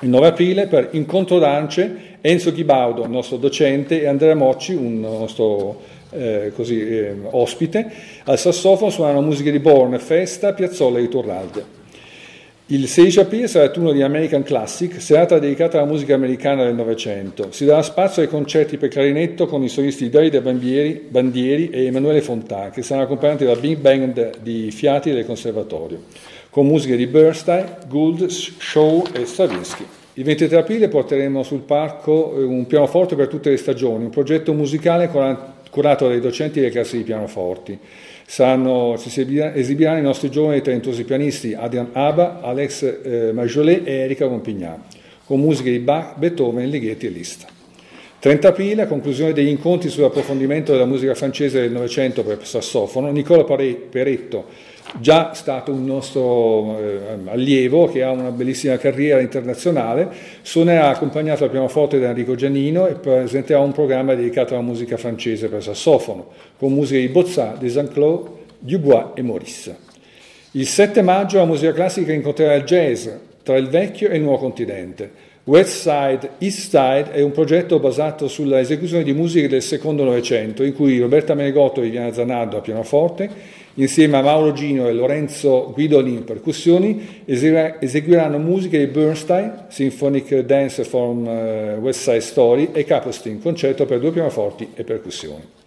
Il 0.00 0.08
9 0.08 0.26
aprile 0.26 0.66
per 0.66 0.88
Incontro 0.92 1.38
d'Ance 1.38 2.08
Enzo 2.22 2.52
Ghibaudo, 2.52 3.06
nostro 3.06 3.36
docente, 3.36 4.02
e 4.02 4.06
Andrea 4.06 4.34
Mocci, 4.34 4.74
un 4.74 5.00
nostro 5.00 5.80
eh, 6.10 6.52
così, 6.54 6.80
eh, 6.80 7.14
ospite, 7.30 7.90
al 8.24 8.38
sassofono 8.38 8.90
suonano 8.90 9.22
musiche 9.22 9.50
di 9.50 9.58
Born, 9.58 9.98
Festa, 9.98 10.52
Piazzolla 10.52 10.98
e 10.98 11.02
Ritornalde. 11.02 11.78
Il 12.72 12.86
16 12.86 13.18
aprile 13.18 13.48
sarà 13.48 13.64
il 13.64 13.72
turno 13.72 13.90
di 13.90 14.00
American 14.00 14.44
Classic, 14.44 15.02
serata 15.02 15.40
dedicata 15.40 15.78
alla 15.78 15.90
musica 15.90 16.14
americana 16.14 16.62
del 16.62 16.76
Novecento. 16.76 17.50
Si 17.50 17.64
darà 17.64 17.82
spazio 17.82 18.22
ai 18.22 18.28
concerti 18.28 18.76
per 18.76 18.90
clarinetto 18.90 19.46
con 19.46 19.64
i 19.64 19.68
solisti 19.68 20.08
Davide 20.08 20.40
Bandieri, 20.40 21.04
Bandieri 21.08 21.70
e 21.70 21.86
Emanuele 21.86 22.20
Fontà, 22.20 22.70
che 22.70 22.82
saranno 22.82 23.06
accompagnati 23.06 23.44
dalla 23.44 23.58
Big 23.58 23.78
Band 23.78 24.38
di 24.40 24.70
Fiati 24.70 25.10
del 25.10 25.26
Conservatorio, 25.26 26.04
con 26.50 26.66
musiche 26.66 26.96
di 26.96 27.06
Bernstein, 27.06 27.76
Gould, 27.88 28.26
Shaw 28.26 29.04
e 29.12 29.24
Stravinsky. 29.24 29.86
Il 30.14 30.24
23 30.24 30.58
aprile 30.58 30.88
porteremo 30.88 31.44
sul 31.44 31.60
parco 31.60 32.36
eh, 32.36 32.42
un 32.42 32.66
pianoforte 32.66 33.14
per 33.14 33.28
tutte 33.28 33.50
le 33.50 33.56
stagioni, 33.56 34.04
un 34.04 34.10
progetto 34.10 34.52
musicale 34.52 35.08
curato 35.70 36.08
dai 36.08 36.20
docenti 36.20 36.58
delle 36.58 36.72
classi 36.72 36.98
di 36.98 37.04
pianoforti. 37.04 37.78
Saranno, 38.26 38.96
si 38.96 39.08
esibiranno 39.08 39.98
i 39.98 40.02
nostri 40.02 40.30
giovani 40.30 40.58
e 40.58 40.62
talentuosi 40.62 41.04
pianisti 41.04 41.54
Adrian 41.54 41.90
Aba, 41.92 42.40
Alex 42.42 42.98
eh, 43.02 43.32
Marjolet 43.32 43.86
e 43.86 43.92
Erika 43.92 44.26
Rompignat, 44.26 44.78
con 45.24 45.40
musiche 45.40 45.70
di 45.70 45.78
Bach, 45.78 46.16
Beethoven, 46.16 46.68
Ligeti 46.68 47.06
e 47.06 47.10
Liszt. 47.10 47.46
30 48.18 48.48
aprile, 48.48 48.82
a 48.82 48.86
conclusione 48.86 49.32
degli 49.32 49.48
incontri 49.48 49.88
sull'approfondimento 49.88 50.72
della 50.72 50.84
musica 50.84 51.14
francese 51.14 51.60
del 51.60 51.72
Novecento 51.72 52.22
per 52.22 52.44
sassofono, 52.44 53.10
Nicola 53.10 53.44
Peretto 53.44 54.68
già 54.98 55.32
stato 55.34 55.72
un 55.72 55.84
nostro 55.84 56.78
eh, 56.78 57.00
allievo 57.26 57.86
che 57.86 58.02
ha 58.02 58.10
una 58.10 58.30
bellissima 58.30 58.76
carriera 58.76 59.20
internazionale, 59.20 60.08
suonerà 60.42 60.88
accompagnato 60.88 61.44
al 61.44 61.50
pianoforte 61.50 61.98
da 61.98 62.08
Enrico 62.08 62.34
Giannino 62.34 62.86
e 62.86 62.94
presenterà 62.94 63.60
un 63.60 63.72
programma 63.72 64.14
dedicato 64.14 64.54
alla 64.54 64.62
musica 64.62 64.96
francese 64.96 65.48
per 65.48 65.62
sassofono, 65.62 66.28
con 66.58 66.72
musiche 66.72 67.00
di 67.00 67.08
Bozzat, 67.08 67.58
de 67.58 67.68
Saint-Claude, 67.68 68.30
Dubois 68.58 69.06
e 69.14 69.22
Maurice. 69.22 69.76
Il 70.52 70.66
7 70.66 71.02
maggio 71.02 71.38
la 71.38 71.44
musica 71.44 71.72
classica 71.72 72.12
incontrerà 72.12 72.54
il 72.54 72.64
jazz 72.64 73.08
tra 73.42 73.56
il 73.56 73.68
vecchio 73.68 74.08
e 74.08 74.16
il 74.16 74.22
nuovo 74.22 74.38
continente. 74.38 75.28
West 75.44 75.80
Side, 75.80 76.32
East 76.38 76.68
Side 76.68 77.12
è 77.12 77.22
un 77.22 77.32
progetto 77.32 77.78
basato 77.78 78.28
sulla 78.28 78.60
esecuzione 78.60 79.02
di 79.02 79.12
musiche 79.12 79.48
del 79.48 79.62
secondo 79.62 80.04
Novecento, 80.04 80.62
in 80.62 80.74
cui 80.74 80.98
Roberta 80.98 81.34
Menegotto 81.34 81.80
e 81.80 81.84
Viviana 81.84 82.12
Zanardo 82.12 82.58
a 82.58 82.60
pianoforte 82.60 83.58
insieme 83.74 84.18
a 84.18 84.22
Mauro 84.22 84.52
Gino 84.52 84.88
e 84.88 84.92
Lorenzo 84.92 85.70
Guidoli 85.72 86.12
in 86.12 86.24
percussioni, 86.24 87.22
eseguiranno 87.24 88.38
musiche 88.38 88.78
di 88.78 88.86
Bernstein, 88.86 89.66
Symphonic 89.68 90.40
Dance 90.40 90.84
from 90.84 91.26
uh, 91.26 91.80
West 91.80 92.00
Side 92.00 92.20
Story 92.20 92.70
e 92.72 92.84
Capostin, 92.84 93.40
concerto 93.40 93.86
per 93.86 94.00
due 94.00 94.10
pianoforti 94.10 94.70
e 94.74 94.84
percussioni. 94.84 95.58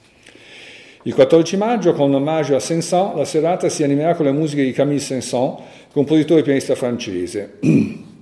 Il 1.06 1.14
14 1.14 1.58
maggio, 1.58 1.94
con 1.94 2.14
omaggio 2.14 2.56
a 2.56 2.60
Saint-Saëns, 2.60 3.16
la 3.16 3.26
serata 3.26 3.68
si 3.68 3.84
animerà 3.84 4.16
con 4.16 4.26
le 4.26 4.32
musiche 4.32 4.64
di 4.64 4.72
Camille 4.72 5.00
Saint-Saëns, 5.00 5.60
compositore 5.92 6.42
e 6.42 6.44
pianista 6.44 6.76
francese. 6.76 7.58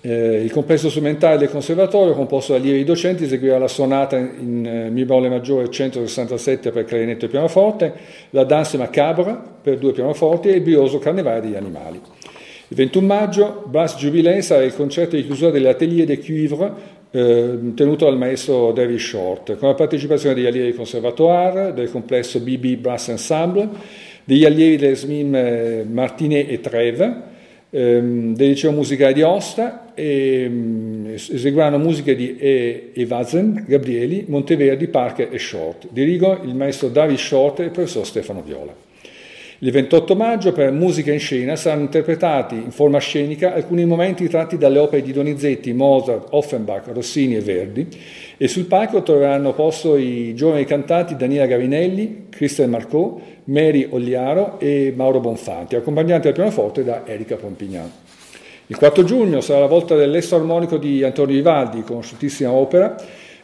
Eh, 0.00 0.42
il 0.44 0.52
complesso 0.52 0.90
strumentale 0.90 1.38
del 1.38 1.50
conservatorio, 1.50 2.14
composto 2.14 2.52
da 2.52 2.58
allievi 2.58 2.84
docenti, 2.84 3.24
eseguirà 3.24 3.58
la 3.58 3.66
sonata 3.66 4.16
in 4.16 4.64
eh, 4.64 4.90
Mi 4.90 5.04
bemolle 5.04 5.28
maggiore 5.28 5.68
167 5.68 6.70
per 6.70 6.84
clarinetto 6.84 7.24
e 7.24 7.28
pianoforte, 7.28 7.92
la 8.30 8.44
danse 8.44 8.76
macabre 8.76 9.36
per 9.60 9.78
due 9.78 9.92
pianoforti 9.92 10.48
e 10.48 10.56
il 10.56 10.60
brioso 10.60 10.98
carnevale 10.98 11.40
degli 11.40 11.56
animali. 11.56 12.00
Il 12.70 12.76
21 12.76 13.06
maggio, 13.06 13.64
Brass 13.66 13.96
Jubilee 13.96 14.42
sarà 14.42 14.62
il 14.62 14.74
concerto 14.74 15.16
di 15.16 15.24
chiusura 15.24 15.50
dell'Atelier 15.50 16.06
des 16.06 16.24
Cuivres 16.24 16.70
eh, 17.10 17.58
tenuto 17.74 18.04
dal 18.04 18.18
maestro 18.18 18.72
David 18.72 18.98
Short, 18.98 19.56
con 19.56 19.68
la 19.68 19.74
partecipazione 19.74 20.34
degli 20.34 20.46
allievi 20.46 20.74
conservatoire, 20.74 21.72
del 21.72 21.90
complesso 21.90 22.38
BB 22.40 22.76
Brass 22.76 23.08
Ensemble, 23.08 23.68
degli 24.24 24.44
allievi 24.44 24.76
del 24.76 24.96
SMIM 24.96 25.34
eh, 25.34 25.86
Martinet 25.88 26.50
e 26.50 26.60
Treve, 26.60 27.22
ehm, 27.70 28.34
del 28.34 28.48
liceo 28.48 28.72
musicale 28.72 29.12
di 29.12 29.22
Osta 29.22 29.92
ehm, 29.94 31.14
eseguiranno 31.14 31.78
musiche 31.78 32.14
di 32.14 32.36
e, 32.36 32.90
Evazen, 32.94 33.64
Gabrieli, 33.66 34.24
Monteverdi, 34.28 34.88
Parker 34.88 35.28
e 35.30 35.38
Short. 35.38 35.88
Dirigo 35.90 36.40
il 36.44 36.54
maestro 36.54 36.88
David 36.88 37.18
Short 37.18 37.60
e 37.60 37.64
il 37.64 37.70
professor 37.70 38.06
Stefano 38.06 38.42
Viola. 38.42 38.86
Il 39.60 39.72
28 39.72 40.14
maggio 40.14 40.52
per 40.52 40.70
Musica 40.70 41.12
in 41.12 41.18
scena 41.18 41.56
saranno 41.56 41.82
interpretati 41.82 42.54
in 42.54 42.70
forma 42.70 43.00
scenica 43.00 43.54
alcuni 43.54 43.84
momenti 43.84 44.28
tratti 44.28 44.56
dalle 44.56 44.78
opere 44.78 45.02
di 45.02 45.12
Donizetti, 45.12 45.72
Mozart, 45.72 46.28
Offenbach, 46.30 46.86
Rossini 46.92 47.34
e 47.34 47.40
Verdi 47.40 47.88
e 48.40 48.46
sul 48.46 48.66
palco 48.66 49.02
troveranno 49.02 49.52
posto 49.52 49.96
i 49.96 50.32
giovani 50.36 50.64
cantanti 50.64 51.16
Daniela 51.16 51.46
Gavinelli, 51.46 52.26
Christian 52.30 52.70
Marcot, 52.70 53.20
Mary 53.44 53.88
Ogliaro 53.90 54.60
e 54.60 54.92
Mauro 54.94 55.18
Bonfanti, 55.18 55.74
accompagnati 55.74 56.28
al 56.28 56.34
pianoforte 56.34 56.84
da 56.84 57.02
Erika 57.04 57.34
Pompignan. 57.34 57.90
Il 58.68 58.76
4 58.76 59.02
giugno 59.02 59.40
sarà 59.40 59.58
la 59.58 59.66
volta 59.66 59.96
dell'esso 59.96 60.36
armonico 60.36 60.76
di 60.76 61.02
Antonio 61.02 61.34
Vivaldi, 61.34 61.82
conosciutissima 61.82 62.52
opera, 62.52 62.94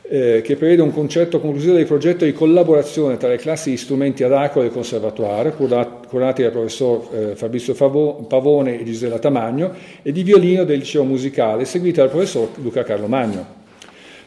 eh, 0.02 0.42
che 0.44 0.54
prevede 0.54 0.82
un 0.82 0.92
concerto 0.92 1.40
conclusivo 1.40 1.74
del 1.74 1.86
progetto 1.86 2.24
di 2.24 2.32
collaborazione 2.32 3.16
tra 3.16 3.28
le 3.28 3.38
classi 3.38 3.70
di 3.70 3.76
strumenti 3.76 4.22
ad 4.22 4.32
arco 4.32 4.60
del 4.60 4.70
Conservatoire, 4.70 5.54
curati 5.54 6.42
dal 6.42 6.52
professor 6.52 7.08
eh, 7.12 7.34
Fabrizio 7.34 7.74
Pavone 7.74 8.78
e 8.78 8.84
Gisela 8.84 9.18
Tamagno, 9.18 9.72
e 10.02 10.12
di 10.12 10.22
violino 10.22 10.62
del 10.62 10.78
liceo 10.78 11.02
musicale, 11.02 11.64
seguita 11.64 12.02
dal 12.02 12.10
professor 12.10 12.50
Luca 12.62 12.84
Carlo 12.84 13.08
Magno. 13.08 13.62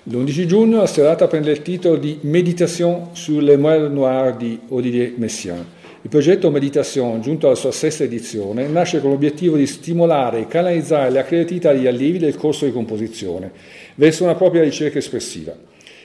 L'11 0.09 0.45
giugno 0.45 0.77
la 0.77 0.87
serata 0.87 1.27
prende 1.27 1.51
il 1.51 1.61
titolo 1.61 1.97
di 1.97 2.19
Méditation 2.21 3.09
sur 3.11 3.41
les 3.41 3.57
moelles 3.57 3.91
noires 3.91 4.37
di 4.37 4.57
Olivier 4.69 5.11
Messiaen. 5.17 5.65
Il 6.01 6.09
progetto 6.09 6.49
Meditation, 6.49 7.19
giunto 7.19 7.47
alla 7.47 7.57
sua 7.57 7.73
sesta 7.73 8.05
edizione, 8.05 8.69
nasce 8.69 9.01
con 9.01 9.09
l'obiettivo 9.09 9.57
di 9.57 9.67
stimolare 9.67 10.39
e 10.39 10.47
canalizzare 10.47 11.09
la 11.09 11.25
creatività 11.25 11.73
degli 11.73 11.87
allievi 11.87 12.19
del 12.19 12.37
corso 12.37 12.63
di 12.63 12.71
composizione 12.71 13.51
verso 13.95 14.23
una 14.23 14.35
propria 14.35 14.63
ricerca 14.63 14.97
espressiva. 14.97 15.53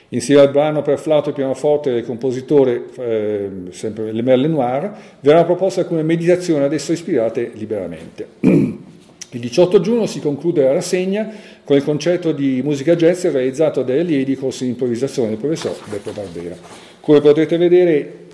Insieme 0.08 0.40
al 0.40 0.50
brano 0.50 0.82
per 0.82 0.98
flauto 0.98 1.30
e 1.30 1.34
pianoforte 1.34 1.92
del 1.92 2.04
compositore, 2.04 2.86
eh, 2.98 3.50
sempre 3.70 4.10
Le 4.10 4.22
Merle 4.22 4.48
Noir, 4.48 4.92
verranno 5.20 5.46
proposte 5.46 5.78
alcune 5.78 6.02
meditazioni 6.02 6.64
ad 6.64 6.72
esso 6.72 6.90
ispirate 6.90 7.52
liberamente. 7.54 8.26
Il 9.34 9.40
18 9.40 9.80
giugno 9.80 10.04
si 10.04 10.20
conclude 10.20 10.62
la 10.62 10.72
rassegna 10.72 11.32
con 11.64 11.76
il 11.76 11.82
concerto 11.82 12.32
di 12.32 12.60
musica 12.62 12.94
jazz 12.94 13.24
realizzato 13.24 13.82
dai 13.82 14.00
allievi 14.00 14.24
di 14.24 14.36
corsi 14.36 14.64
di 14.64 14.70
improvvisazione 14.70 15.30
del 15.30 15.38
professor 15.38 15.74
Beppe 15.88 16.10
Barbera. 16.10 16.54
Come 17.00 17.20
potete 17.22 17.56
vedere, 17.56 18.26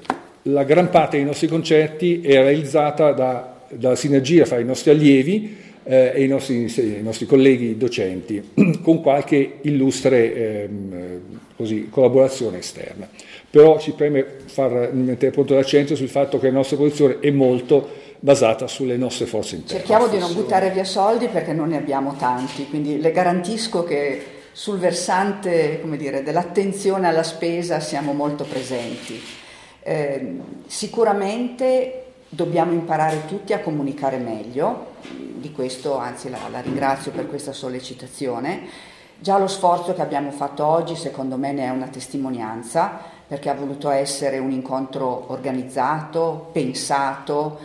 la 0.42 0.64
gran 0.64 0.90
parte 0.90 1.16
dei 1.16 1.24
nostri 1.24 1.46
concerti 1.46 2.20
è 2.20 2.32
realizzata 2.32 3.12
da, 3.12 3.60
dalla 3.70 3.94
sinergia 3.94 4.44
fra 4.44 4.58
i 4.58 4.64
nostri 4.64 4.90
allievi 4.90 5.56
eh, 5.84 6.12
e 6.16 6.24
i 6.24 6.26
nostri, 6.26 6.64
i 6.64 7.02
nostri, 7.02 7.26
colleghi 7.26 7.76
docenti, 7.76 8.50
con 8.82 9.00
qualche 9.00 9.58
illustre 9.62 10.34
ehm, 10.64 11.20
così, 11.54 11.86
collaborazione 11.90 12.58
esterna. 12.58 13.08
Però 13.48 13.78
ci 13.78 13.92
preme 13.92 14.26
far 14.46 14.92
mettere 14.92 15.30
punto 15.30 15.54
d'accento 15.54 15.94
sul 15.94 16.08
fatto 16.08 16.40
che 16.40 16.48
la 16.48 16.54
nostra 16.54 16.76
posizione 16.76 17.18
è 17.20 17.30
molto 17.30 18.06
basata 18.20 18.66
sulle 18.66 18.96
nostre 18.96 19.26
forze 19.26 19.56
interne. 19.56 19.78
Cerchiamo 19.78 20.08
di 20.08 20.18
non 20.18 20.32
buttare 20.32 20.70
via 20.70 20.84
soldi 20.84 21.28
perché 21.28 21.52
non 21.52 21.68
ne 21.68 21.76
abbiamo 21.76 22.14
tanti, 22.16 22.68
quindi 22.68 23.00
le 23.00 23.12
garantisco 23.12 23.84
che 23.84 24.37
sul 24.52 24.78
versante 24.78 25.80
dire, 25.96 26.22
dell'attenzione 26.22 27.06
alla 27.06 27.22
spesa 27.22 27.78
siamo 27.80 28.12
molto 28.12 28.44
presenti. 28.44 29.22
Eh, 29.80 30.37
sicuramente 30.66 32.04
dobbiamo 32.28 32.72
imparare 32.72 33.25
tutti 33.26 33.52
a 33.52 33.60
comunicare 33.60 34.18
meglio, 34.18 34.96
di 35.00 35.52
questo 35.52 35.96
anzi 35.96 36.28
la, 36.28 36.38
la 36.50 36.60
ringrazio 36.60 37.12
per 37.12 37.28
questa 37.28 37.52
sollecitazione. 37.52 38.66
Già 39.20 39.38
lo 39.38 39.46
sforzo 39.46 39.94
che 39.94 40.02
abbiamo 40.02 40.30
fatto 40.30 40.64
oggi 40.64 40.94
secondo 40.94 41.37
me 41.37 41.52
ne 41.52 41.64
è 41.64 41.70
una 41.70 41.88
testimonianza 41.88 43.00
perché 43.26 43.50
ha 43.50 43.54
voluto 43.54 43.90
essere 43.90 44.38
un 44.38 44.50
incontro 44.50 45.30
organizzato, 45.30 46.48
pensato, 46.52 47.58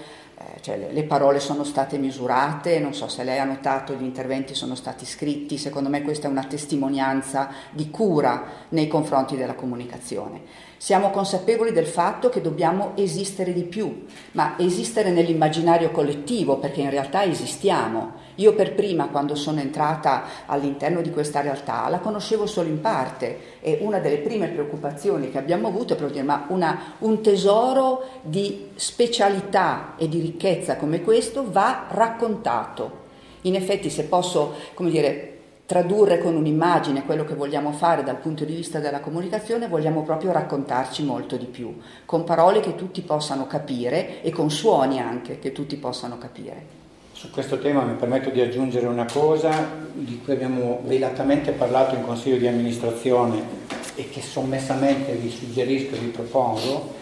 cioè 0.61 0.77
le, 0.77 0.91
le, 0.91 1.03
parole 1.03 1.39
sono 1.39 1.63
state 1.63 1.97
misurate, 1.97 2.79
non 2.79 2.93
so 2.93 3.07
se 3.07 3.23
lei 3.23 3.39
ha 3.39 3.43
notato, 3.43 3.93
gli 3.93 4.03
interventi 4.03 4.53
sono 4.55 4.75
stati 4.75 5.05
scritti, 5.05 5.57
secondo 5.57 5.89
me 5.89 6.01
questa 6.01 6.27
è 6.27 6.31
una 6.31 6.45
testimonianza 6.45 7.49
di 7.71 7.89
cura 7.89 8.43
nei 8.69 8.87
confronti 8.87 9.35
della 9.35 9.55
comunicazione. 9.55 10.71
Siamo 10.83 11.11
consapevoli 11.11 11.71
del 11.71 11.85
fatto 11.85 12.27
che 12.27 12.41
dobbiamo 12.41 12.91
esistere 12.95 13.53
di 13.53 13.63
più, 13.63 14.03
ma 14.33 14.55
esistere 14.57 15.11
nell'immaginario 15.11 15.91
collettivo, 15.91 16.57
perché 16.57 16.81
in 16.81 16.89
realtà 16.89 17.23
esistiamo. 17.23 18.15
Io 18.35 18.53
per 18.53 18.73
prima, 18.73 19.07
quando 19.07 19.33
sono 19.35 19.61
entrata 19.61 20.25
all'interno 20.45 20.99
di 20.99 21.09
questa 21.09 21.39
realtà, 21.39 21.87
la 21.87 21.99
conoscevo 21.99 22.45
solo 22.45 22.67
in 22.67 22.81
parte 22.81 23.61
e 23.61 23.77
una 23.79 23.99
delle 23.99 24.17
prime 24.17 24.49
preoccupazioni 24.49 25.31
che 25.31 25.37
abbiamo 25.37 25.69
avuto 25.69 25.93
è 25.93 25.95
proprio 25.95 26.21
dire, 26.21 26.25
ma 26.29 26.47
una, 26.49 26.95
un 26.97 27.21
tesoro 27.21 28.03
di 28.21 28.71
specialità 28.75 29.93
e 29.95 30.09
di 30.09 30.19
ricchezza 30.19 30.75
come 30.75 31.01
questo 31.01 31.49
va 31.49 31.85
raccontato. 31.87 33.03
In 33.43 33.55
effetti, 33.55 33.89
se 33.89 34.03
posso, 34.03 34.53
come 34.73 34.89
dire, 34.89 35.32
tradurre 35.65 36.19
con 36.19 36.35
un'immagine 36.35 37.05
quello 37.05 37.23
che 37.23 37.35
vogliamo 37.35 37.71
fare 37.71 38.03
dal 38.03 38.17
punto 38.17 38.43
di 38.43 38.53
vista 38.53 38.79
della 38.79 38.99
comunicazione, 38.99 39.67
vogliamo 39.67 40.03
proprio 40.03 40.31
raccontarci 40.31 41.03
molto 41.03 41.37
di 41.37 41.45
più, 41.45 41.75
con 42.05 42.23
parole 42.23 42.59
che 42.59 42.75
tutti 42.75 43.01
possano 43.01 43.47
capire 43.47 44.21
e 44.21 44.29
con 44.29 44.51
suoni 44.51 44.99
anche 44.99 45.39
che 45.39 45.51
tutti 45.51 45.77
possano 45.77 46.17
capire. 46.17 46.81
Su 47.13 47.29
questo 47.29 47.59
tema 47.59 47.83
mi 47.83 47.93
permetto 47.93 48.29
di 48.29 48.41
aggiungere 48.41 48.87
una 48.87 49.05
cosa 49.05 49.69
di 49.93 50.19
cui 50.21 50.33
abbiamo 50.33 50.81
velatamente 50.83 51.51
parlato 51.51 51.95
in 51.95 52.03
Consiglio 52.03 52.37
di 52.37 52.47
amministrazione 52.47 53.41
e 53.95 54.09
che 54.09 54.21
sommessamente 54.21 55.13
vi 55.13 55.29
suggerisco 55.29 55.95
e 55.95 55.99
vi 55.99 56.07
propongo, 56.07 57.01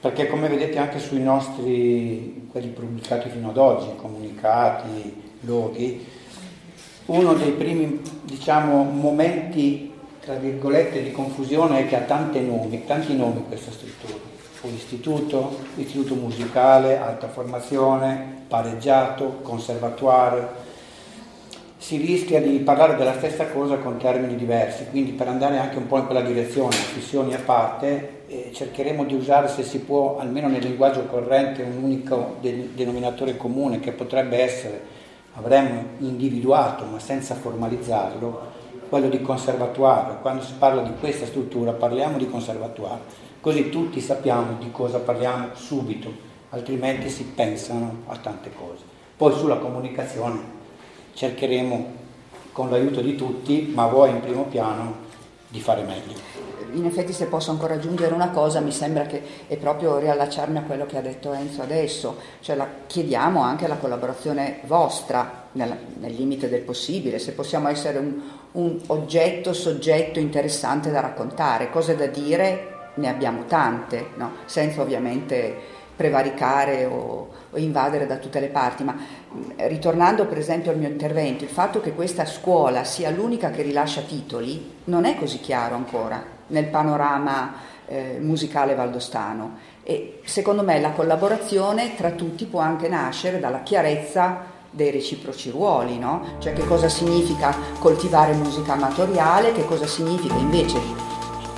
perché 0.00 0.26
come 0.26 0.48
vedete 0.48 0.78
anche 0.78 0.98
sui 0.98 1.22
nostri, 1.22 2.48
quelli 2.50 2.68
pubblicati 2.68 3.28
fino 3.28 3.50
ad 3.50 3.56
oggi, 3.56 3.94
comunicati, 3.94 5.22
loghi, 5.42 6.04
uno 7.06 7.34
dei 7.34 7.50
primi 7.50 8.00
diciamo, 8.22 8.84
momenti, 8.84 9.92
tra 10.20 10.34
virgolette, 10.34 11.02
di 11.02 11.10
confusione 11.10 11.80
è 11.80 11.88
che 11.88 11.96
ha 11.96 12.30
nomi, 12.40 12.84
tanti 12.86 13.16
nomi 13.16 13.44
questa 13.48 13.72
struttura. 13.72 14.30
Istituto, 14.64 15.58
istituto 15.74 16.14
musicale, 16.14 16.96
alta 16.96 17.26
formazione, 17.26 18.44
pareggiato, 18.46 19.40
conservatoire. 19.42 20.70
Si 21.78 21.96
rischia 21.96 22.40
di 22.40 22.58
parlare 22.58 22.94
della 22.94 23.14
stessa 23.14 23.46
cosa 23.48 23.78
con 23.78 23.96
termini 23.96 24.36
diversi, 24.36 24.86
quindi 24.88 25.10
per 25.10 25.26
andare 25.26 25.58
anche 25.58 25.78
un 25.78 25.88
po' 25.88 25.98
in 25.98 26.06
quella 26.06 26.20
direzione, 26.20 26.76
fissioni 26.76 27.34
a 27.34 27.40
parte, 27.44 28.22
eh, 28.28 28.50
cercheremo 28.54 29.04
di 29.04 29.14
usare, 29.14 29.48
se 29.48 29.64
si 29.64 29.80
può, 29.80 30.18
almeno 30.20 30.46
nel 30.46 30.62
linguaggio 30.62 31.06
corrente, 31.06 31.62
un 31.62 31.82
unico 31.82 32.36
denominatore 32.40 33.36
comune 33.36 33.80
che 33.80 33.90
potrebbe 33.90 34.38
essere 34.38 35.00
avremmo 35.34 35.84
individuato, 35.98 36.84
ma 36.84 36.98
senza 36.98 37.34
formalizzarlo, 37.34 38.50
quello 38.88 39.08
di 39.08 39.22
conservatoire. 39.22 40.18
Quando 40.20 40.42
si 40.42 40.52
parla 40.58 40.82
di 40.82 40.92
questa 41.00 41.26
struttura 41.26 41.72
parliamo 41.72 42.18
di 42.18 42.28
conservatoire, 42.28 43.00
così 43.40 43.70
tutti 43.70 44.00
sappiamo 44.00 44.56
di 44.58 44.70
cosa 44.70 44.98
parliamo 44.98 45.48
subito, 45.54 46.12
altrimenti 46.50 47.08
si 47.08 47.24
pensano 47.24 48.02
a 48.06 48.16
tante 48.16 48.52
cose. 48.52 48.82
Poi 49.16 49.32
sulla 49.32 49.56
comunicazione 49.56 50.40
cercheremo 51.14 52.00
con 52.52 52.70
l'aiuto 52.70 53.00
di 53.00 53.16
tutti, 53.16 53.70
ma 53.74 53.86
voi 53.86 54.10
in 54.10 54.20
primo 54.20 54.44
piano, 54.44 55.10
di 55.52 55.60
fare 55.60 55.82
meglio. 55.82 56.14
In 56.72 56.86
effetti 56.86 57.12
se 57.12 57.26
posso 57.26 57.50
ancora 57.50 57.74
aggiungere 57.74 58.14
una 58.14 58.30
cosa, 58.30 58.60
mi 58.60 58.72
sembra 58.72 59.04
che 59.04 59.22
è 59.46 59.56
proprio 59.58 59.98
riallacciarmi 59.98 60.56
a 60.56 60.62
quello 60.62 60.86
che 60.86 60.96
ha 60.96 61.02
detto 61.02 61.34
Enzo 61.34 61.60
adesso, 61.60 62.16
cioè 62.40 62.56
la, 62.56 62.66
chiediamo 62.86 63.42
anche 63.42 63.68
la 63.68 63.76
collaborazione 63.76 64.60
vostra 64.64 65.48
nel, 65.52 65.76
nel, 65.98 66.14
limite 66.14 66.48
del 66.48 66.62
possibile, 66.62 67.18
se 67.18 67.32
possiamo 67.32 67.68
essere 67.68 67.98
un, 67.98 68.22
un 68.52 68.80
oggetto, 68.86 69.52
soggetto 69.52 70.18
interessante 70.18 70.90
da 70.90 71.00
raccontare, 71.00 71.68
cose 71.68 71.94
da 71.94 72.06
dire 72.06 72.90
ne 72.94 73.08
abbiamo 73.10 73.44
tante, 73.44 74.08
no? 74.16 74.32
senza 74.46 74.80
ovviamente 74.80 75.54
prevaricare 75.94 76.86
o, 76.86 77.28
invadere 77.58 78.06
da 78.06 78.16
tutte 78.16 78.40
le 78.40 78.48
parti, 78.48 78.84
ma 78.84 78.96
ritornando 79.56 80.26
per 80.26 80.38
esempio 80.38 80.70
al 80.70 80.78
mio 80.78 80.88
intervento, 80.88 81.44
il 81.44 81.50
fatto 81.50 81.80
che 81.80 81.92
questa 81.92 82.24
scuola 82.24 82.84
sia 82.84 83.10
l'unica 83.10 83.50
che 83.50 83.62
rilascia 83.62 84.02
titoli 84.02 84.80
non 84.84 85.04
è 85.04 85.16
così 85.16 85.40
chiaro 85.40 85.74
ancora 85.74 86.22
nel 86.48 86.66
panorama 86.66 87.54
eh, 87.86 88.18
musicale 88.20 88.74
valdostano 88.74 89.70
e 89.82 90.20
secondo 90.24 90.62
me 90.62 90.80
la 90.80 90.90
collaborazione 90.90 91.96
tra 91.96 92.10
tutti 92.10 92.44
può 92.46 92.60
anche 92.60 92.88
nascere 92.88 93.40
dalla 93.40 93.62
chiarezza 93.62 94.50
dei 94.70 94.90
reciproci 94.90 95.50
ruoli, 95.50 95.98
no? 95.98 96.36
cioè 96.38 96.54
che 96.54 96.64
cosa 96.64 96.88
significa 96.88 97.54
coltivare 97.78 98.32
musica 98.32 98.72
amatoriale, 98.72 99.52
che 99.52 99.66
cosa 99.66 99.86
significa 99.86 100.34
invece 100.36 100.78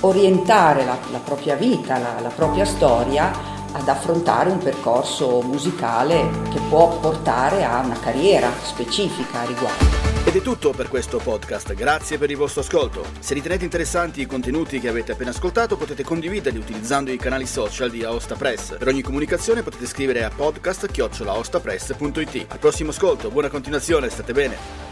orientare 0.01 0.83
la, 0.83 0.97
la 1.11 1.19
propria 1.19 1.55
vita, 1.55 1.97
la, 1.97 2.19
la 2.19 2.29
propria 2.29 2.65
storia 2.65 3.54
ad 3.75 3.89
affrontare 3.89 4.49
un 4.49 4.59
percorso 4.59 5.41
musicale 5.41 6.29
che 6.49 6.61
può 6.69 6.97
portare 6.99 7.65
a 7.65 7.81
una 7.81 7.99
carriera 7.99 8.49
specifica 8.61 9.41
a 9.41 9.45
riguardo. 9.45 10.13
Ed 10.23 10.35
è 10.35 10.41
tutto 10.41 10.71
per 10.71 10.89
questo 10.89 11.17
podcast, 11.17 11.73
grazie 11.73 12.17
per 12.17 12.31
il 12.31 12.37
vostro 12.37 12.61
ascolto. 12.61 13.05
Se 13.19 13.33
ritenete 13.33 13.65
interessanti 13.65 14.21
i 14.21 14.25
contenuti 14.25 14.79
che 14.79 14.87
avete 14.87 15.11
appena 15.11 15.29
ascoltato 15.29 15.77
potete 15.77 16.03
condividerli 16.03 16.57
utilizzando 16.57 17.11
i 17.11 17.17
canali 17.17 17.45
social 17.45 17.91
di 17.91 18.03
Aosta 18.03 18.35
Press. 18.35 18.77
Per 18.77 18.87
ogni 18.87 19.01
comunicazione 19.01 19.61
potete 19.61 19.85
scrivere 19.85 20.23
a 20.23 20.31
podcast-aostapress.it. 20.35 22.45
Al 22.47 22.59
prossimo 22.59 22.89
ascolto, 22.89 23.29
buona 23.29 23.49
continuazione, 23.49 24.09
state 24.09 24.33
bene. 24.33 24.84